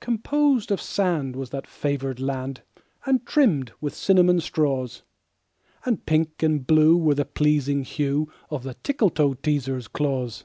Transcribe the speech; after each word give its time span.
Composed 0.00 0.72
of 0.72 0.80
sand 0.80 1.36
was 1.36 1.50
that 1.50 1.64
favored 1.64 2.18
land, 2.18 2.62
And 3.06 3.24
trimmed 3.24 3.70
with 3.80 3.94
cinnamon 3.94 4.40
straws; 4.40 5.02
And 5.84 6.04
pink 6.04 6.42
and 6.42 6.66
blue 6.66 6.96
was 6.96 7.18
the 7.18 7.24
pleasing 7.24 7.84
hue 7.84 8.32
Of 8.50 8.64
the 8.64 8.74
Tickletoeteaser's 8.74 9.86
claws. 9.86 10.42